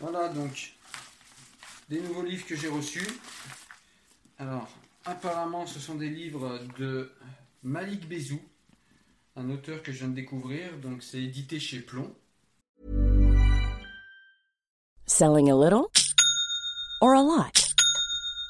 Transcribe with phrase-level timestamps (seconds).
[0.00, 0.72] Voilà donc
[1.90, 3.06] des nouveaux livres que j'ai reçus.
[4.38, 4.66] Alors,
[5.04, 7.12] apparemment, ce sont des livres de
[7.62, 8.40] Malik Bezou,
[9.36, 10.78] un auteur que je viens de découvrir.
[10.78, 12.14] Donc, c'est édité chez Plomb.
[15.06, 15.90] Selling a little
[17.02, 17.59] or a lot?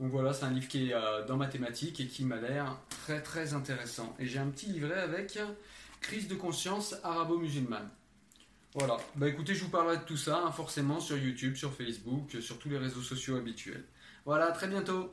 [0.00, 3.20] Donc voilà, c'est un livre qui est euh, dans mathématiques et qui m'a l'air très
[3.20, 4.14] très intéressant.
[4.18, 5.38] Et j'ai un petit livret avec
[6.00, 7.88] Crise de conscience arabo-musulmane.
[8.74, 12.36] Voilà, bah écoutez, je vous parlerai de tout ça, hein, forcément, sur YouTube, sur Facebook,
[12.40, 13.84] sur tous les réseaux sociaux habituels.
[14.24, 15.12] Voilà, à très bientôt